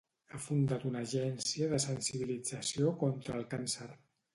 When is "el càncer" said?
3.41-3.97